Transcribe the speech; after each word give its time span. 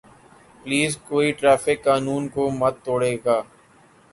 please 0.63 0.91
کوئی 1.07 1.31
traffic 1.39 1.83
قانون 1.85 2.23
کو 2.33 2.43
مت 2.59 2.75
توڑئے 2.85 3.15
گا 3.25 3.37